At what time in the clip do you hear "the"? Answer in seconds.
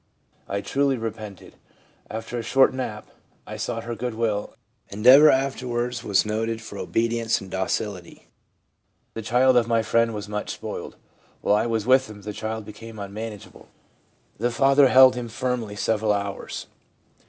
9.13-9.21, 12.23-12.33, 14.39-14.49